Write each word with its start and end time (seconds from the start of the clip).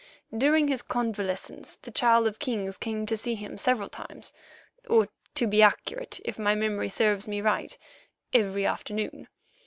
During 0.35 0.67
his 0.67 0.81
convalescence 0.81 1.75
the 1.77 1.91
Child 1.91 2.25
of 2.25 2.39
Kings 2.39 2.75
came 2.79 3.05
to 3.05 3.15
see 3.15 3.35
him 3.35 3.59
several 3.59 3.87
times, 3.87 4.33
or 4.89 5.09
to 5.35 5.45
be 5.45 5.61
accurate, 5.61 6.19
if 6.25 6.39
my 6.39 6.55
memory 6.55 6.89
serves 6.89 7.27
me 7.27 7.39
right, 7.39 7.77
every 8.33 8.65
afternoon. 8.65 9.27